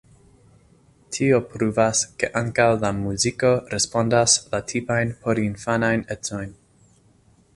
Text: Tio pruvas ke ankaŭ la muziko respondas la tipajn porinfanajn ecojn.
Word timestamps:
Tio 1.15 1.39
pruvas 1.49 2.01
ke 2.23 2.29
ankaŭ 2.41 2.67
la 2.85 2.91
muziko 3.03 3.53
respondas 3.75 4.37
la 4.55 4.61
tipajn 4.73 5.15
porinfanajn 5.27 6.07
ecojn. 6.17 6.57